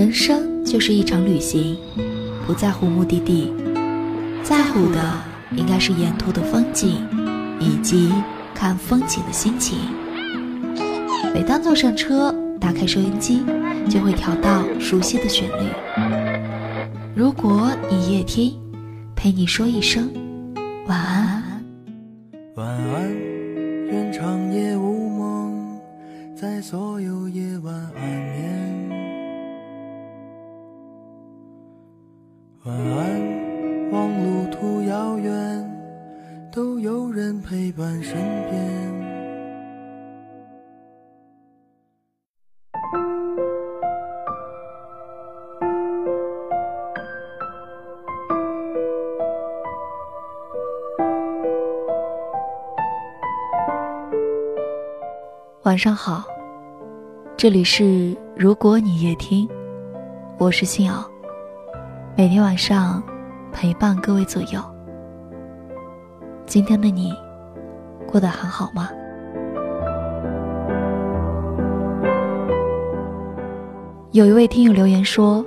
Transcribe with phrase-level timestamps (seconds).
[0.00, 1.76] 人生就是一场旅行，
[2.46, 3.52] 不在乎目的地，
[4.42, 4.98] 在乎的
[5.54, 7.06] 应该是沿途的风景，
[7.60, 8.10] 以及
[8.54, 9.78] 看风景的心情。
[11.34, 13.42] 每当坐上车，打开收音机，
[13.90, 15.68] 就会调到熟悉的旋律。
[17.14, 18.58] 如果你夜听，
[19.14, 20.10] 陪你说一声
[20.86, 21.62] 晚安。
[22.54, 23.14] 晚安，
[23.90, 25.78] 愿长夜无梦，
[26.34, 28.29] 在所有夜晚安
[32.64, 35.32] 晚安，望路途遥远，
[36.52, 38.14] 都有人陪伴身
[38.50, 39.00] 边。
[55.62, 56.24] 晚上好，
[57.38, 59.48] 这里是如果你夜听，
[60.36, 61.09] 我是信瑶。
[62.16, 63.02] 每天晚上
[63.52, 64.60] 陪伴各位左右。
[66.44, 67.14] 今天的你
[68.06, 68.90] 过得还好吗？
[74.10, 75.44] 有一位听友留言说：“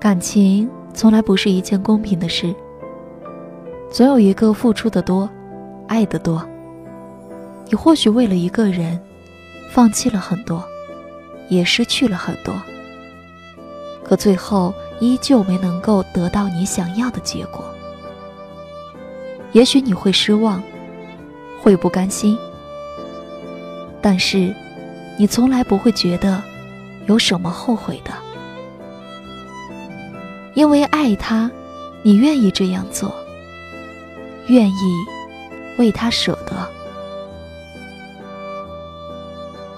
[0.00, 2.52] 感情从来不是一件公平的事，
[3.90, 5.28] 总有一个付出的多，
[5.86, 6.44] 爱的多。
[7.66, 8.98] 你或许为了一个人，
[9.70, 10.64] 放弃了很多，
[11.48, 12.52] 也失去了很多，
[14.02, 17.64] 可最后。”依旧没能够得到你想要的结果，
[19.52, 20.62] 也许你会失望，
[21.62, 22.36] 会不甘心，
[24.00, 24.54] 但是
[25.16, 26.42] 你从来不会觉得
[27.06, 28.12] 有什么后悔的，
[30.54, 31.50] 因为爱他，
[32.02, 33.14] 你愿意这样做，
[34.48, 35.04] 愿意
[35.78, 36.68] 为他舍得。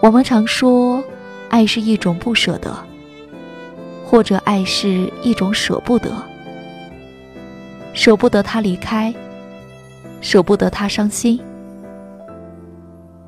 [0.00, 1.02] 我们常说，
[1.48, 2.87] 爱是一种不舍得。
[4.10, 6.10] 或者爱是一种舍不得，
[7.92, 9.14] 舍不得他离开，
[10.22, 11.38] 舍不得他伤心。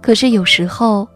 [0.01, 1.07] 可是有时候，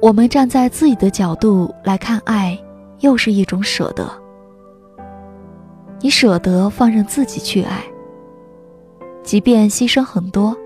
[0.00, 2.58] 我们站在自己的角度来看爱，
[3.00, 4.10] 又是一种舍得。
[6.00, 7.84] 你舍得放任自己去爱，
[9.22, 10.56] 即便牺牲很多。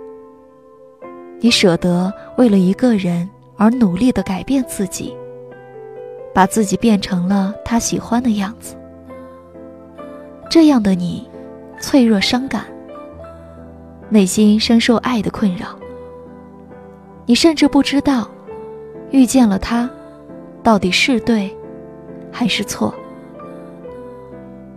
[1.41, 5.13] 你舍得为了一个人而努力的改变自己。
[6.37, 8.77] 把自己变成了他喜欢的样子，
[10.51, 11.27] 这样的你，
[11.81, 12.67] 脆弱伤感，
[14.11, 15.69] 内心深受爱的困扰。
[17.25, 18.29] 你甚至不知道，
[19.13, 19.89] 遇见了他，
[20.63, 21.57] 到底是对，
[22.31, 22.95] 还是错。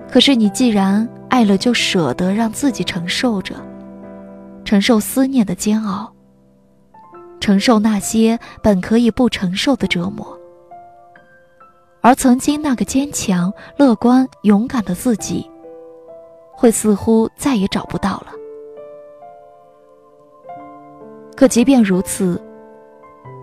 [0.10, 3.54] 可是你既然爱了，就舍得让自己承受着，
[4.64, 6.10] 承受思念的煎熬，
[7.42, 10.39] 承受那些本可以不承受的折磨。
[12.02, 15.50] 而曾经那个坚强、乐观、勇敢的自己，
[16.52, 18.28] 会似乎再也找不到了。
[21.36, 22.42] 可即便如此，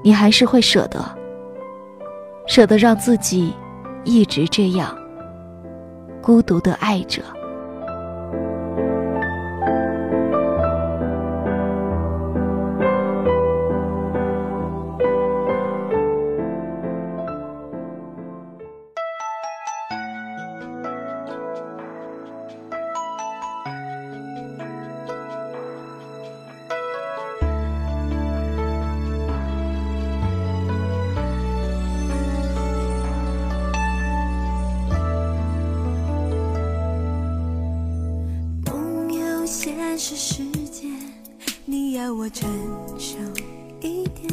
[0.03, 1.05] 你还是会舍得，
[2.47, 3.53] 舍得让自己
[4.05, 4.97] 一直这样
[6.23, 7.23] 孤独的爱着。
[39.99, 40.91] 是时间，
[41.65, 42.47] 你要我成
[42.99, 43.17] 熟
[43.81, 44.29] 一点，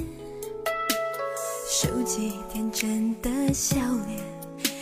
[1.72, 4.20] 收起天真的笑脸，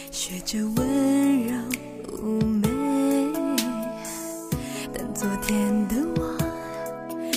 [0.09, 1.53] 学着温柔
[2.11, 2.67] 妩媚。
[4.91, 6.35] 但昨天的我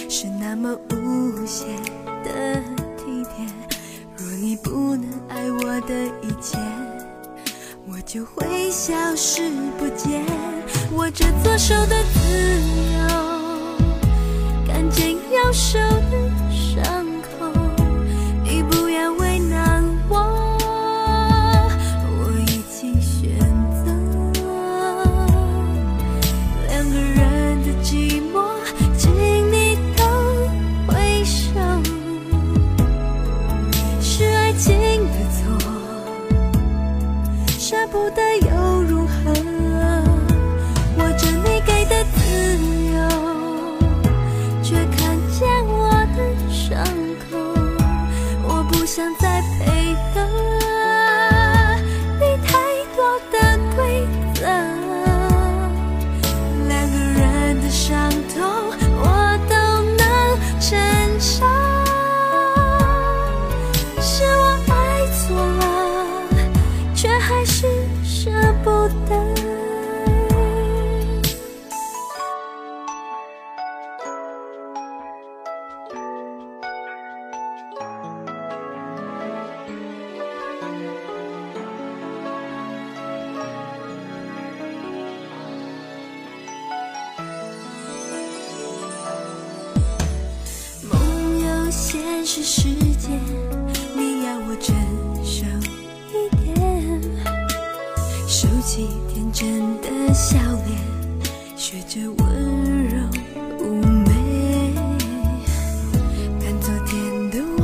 [0.08, 1.66] 是那么无邪
[2.24, 2.62] 的
[2.96, 3.04] 体
[3.36, 3.46] 贴，
[4.16, 6.56] 若你不能爱我的一切，
[7.86, 10.24] 我就会消失不见。
[10.96, 12.20] 握着左手的自
[12.94, 13.33] 由。
[15.44, 15.78] 紧要受
[16.10, 16.43] 的
[91.76, 92.62] 现实世
[92.96, 93.08] 界，
[93.96, 94.72] 你要我成
[95.24, 95.44] 熟
[96.08, 96.54] 一点，
[98.28, 100.78] 收起天真的笑脸，
[101.56, 102.96] 学着温柔
[103.58, 103.64] 妩
[104.06, 104.72] 媚。
[106.40, 107.62] 但昨天的我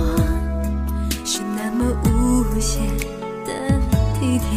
[1.25, 2.83] 是那么无限
[3.47, 3.79] 的
[4.19, 4.51] 体贴，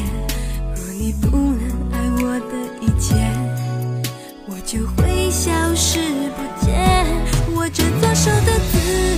[0.75, 1.61] 若你不能
[1.91, 3.13] 爱我的一切，
[4.47, 5.99] 我就会消失
[6.31, 6.73] 不见。
[7.55, 9.12] 握着左手的自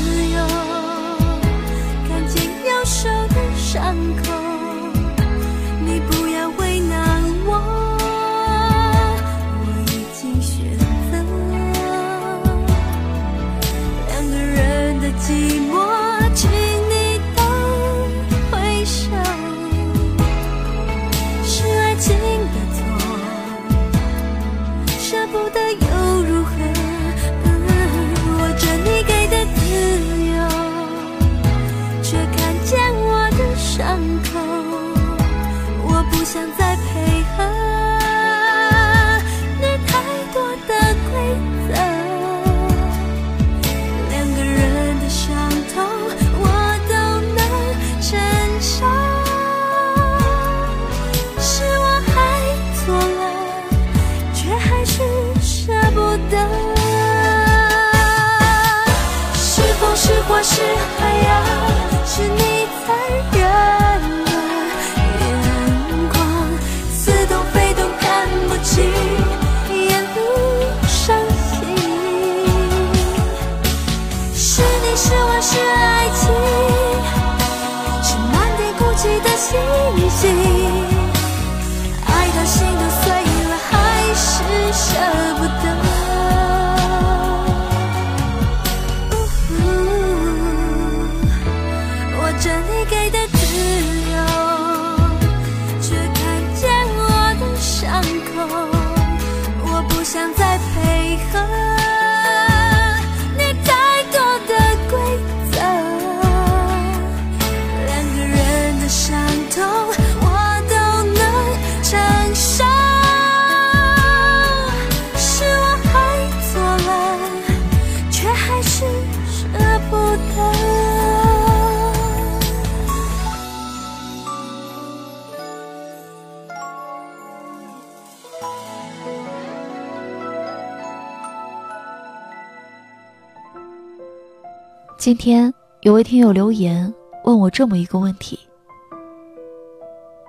[135.06, 136.92] 今天有位听友留言
[137.26, 138.40] 问我这么一个问题，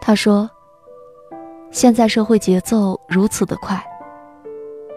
[0.02, 0.50] 他说
[1.72, 3.82] ：“现在社会节奏如此的快，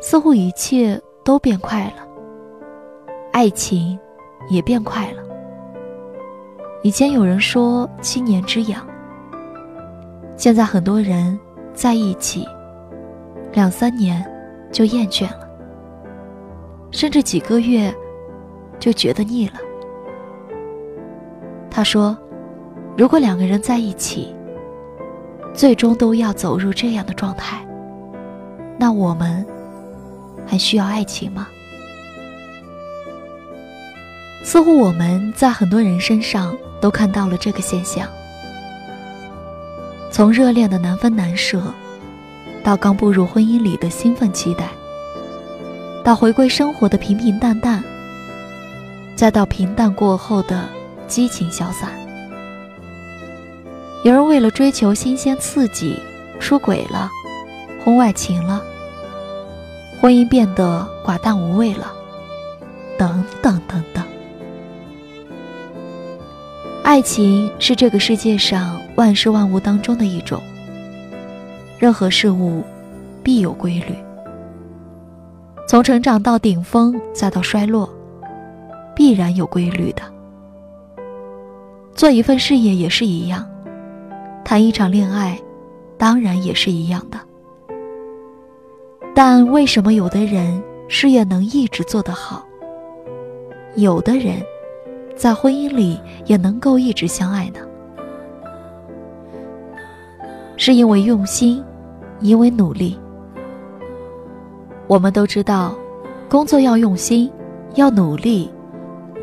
[0.01, 2.05] 似乎一切都变快了，
[3.31, 3.97] 爱情
[4.49, 5.23] 也变快了。
[6.83, 8.85] 以前有人说七年之痒，
[10.35, 11.39] 现在很多人
[11.73, 12.45] 在一起
[13.53, 14.29] 两三年
[14.73, 15.49] 就厌倦了，
[16.91, 17.89] 甚至几个月。”
[18.77, 19.59] 就觉得腻了。
[21.79, 22.17] 他说
[22.97, 24.35] ：“如果两个人在一起，
[25.53, 27.65] 最终都要走入这样的状态，
[28.77, 29.45] 那我们
[30.45, 31.47] 还需要爱情吗？”
[34.43, 38.05] 似乎我们在很多人身上都看到了这个现象：
[40.11, 41.61] 从热恋的难分难舍，
[42.61, 44.67] 到刚步入婚姻里的兴奋期待，
[46.03, 47.81] 到回归生活的平平淡淡。
[49.15, 50.67] 再到平淡过后的
[51.09, 51.89] 激情消散，
[54.05, 55.99] 有人为了追求新鲜刺激，
[56.39, 57.09] 出轨了，
[57.83, 58.63] 婚外情了，
[59.99, 61.91] 婚姻变得寡淡无味了，
[62.97, 64.03] 等等等等。
[66.83, 70.41] 爱情是这个世界上万事万物当中的一种，
[71.79, 72.63] 任何事物
[73.23, 73.95] 必有规律，
[75.67, 77.89] 从成长到顶峰，再到衰落。
[78.95, 80.01] 必然有规律的。
[81.99, 83.45] 做一份事业也是一样，
[84.45, 85.37] 谈一场恋爱，
[85.97, 87.19] 当然也是一样的。
[89.13, 92.47] 但为什么有的人事业能一直做得好，
[93.75, 94.41] 有的人
[95.13, 97.59] 在婚姻里也能够一直相爱呢？
[100.55, 101.61] 是因为用心，
[102.21, 102.97] 因为努力。
[104.87, 105.75] 我们都知道，
[106.29, 107.29] 工作要用心，
[107.75, 108.49] 要努力。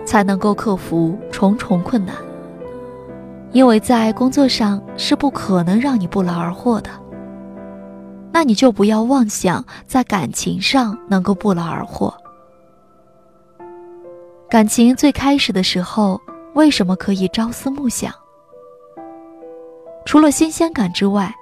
[0.05, 2.15] 才能够克服重重困难，
[3.53, 6.91] 因为在工作上是不可能让你不劳而获的。
[8.33, 12.13] 那你就不要妄想在感情上能够不劳而获。
[14.51, 16.21] 感情最开始的时候，
[16.55, 18.13] 为什么可以朝思暮想？
[20.05, 21.35] 除了新鲜感之外，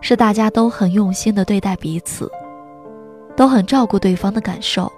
[0.00, 2.30] 是大家都很用心的对待彼此，
[3.36, 4.90] 都很照顾对方的感受。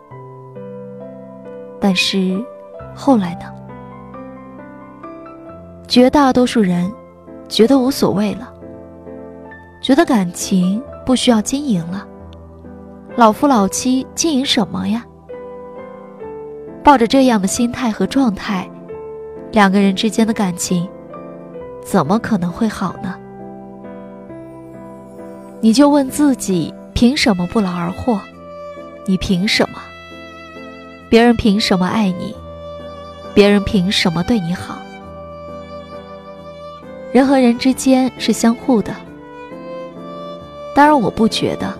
[1.79, 2.43] 但是，
[2.95, 3.53] 后来呢？
[5.87, 6.91] 绝大多数人
[7.49, 8.53] 觉得无所谓了，
[9.83, 12.07] 觉得感情不需要经营了，
[13.17, 15.05] 老夫老妻经营什么呀？
[16.83, 18.69] 抱着这样的心态和状态，
[19.53, 20.89] 两个人之间的感情
[21.85, 23.15] 怎么可能会好呢？
[25.61, 28.19] 你就问自己，凭什么不劳而获？
[29.07, 29.79] 你凭什么？
[31.11, 32.35] 别人凭什么爱你？
[33.35, 34.79] 别人凭什么对你好？
[37.15, 38.93] 人和人之间是相互的。
[40.75, 41.73] 当然，我不觉得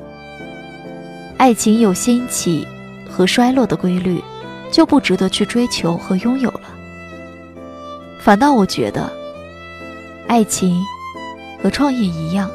[1.37, 2.65] 爱情有兴起
[3.11, 4.23] 和衰落的规律，
[4.71, 6.61] 就不值得去追求和拥有了。
[8.21, 9.11] 反倒我觉得，
[10.29, 10.81] 爱情
[11.61, 12.49] 和创业一样，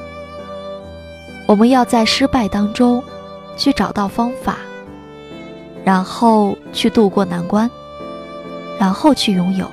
[1.48, 3.04] 我们要在失败当中
[3.58, 4.56] 去找到方法，
[5.84, 7.70] 然后去度过难关，
[8.80, 9.70] 然后去拥有，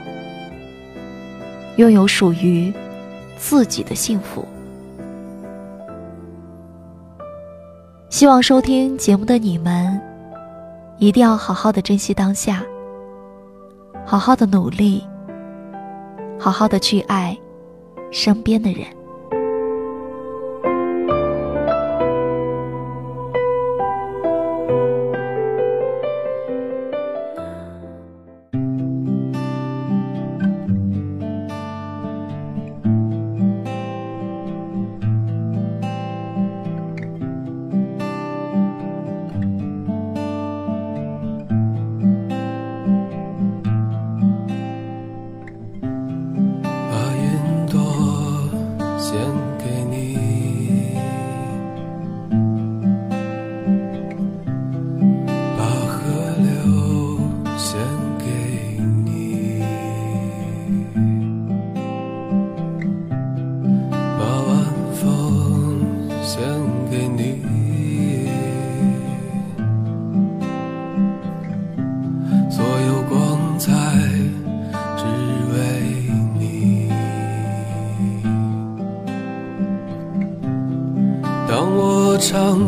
[1.77, 2.75] 拥有属于。
[3.37, 4.45] 自己的幸福。
[8.09, 10.00] 希望收听节目的你们，
[10.99, 12.64] 一定要好好的珍惜当下，
[14.07, 15.07] 好好的努力，
[16.38, 17.37] 好好的去爱
[18.11, 18.96] 身边的人。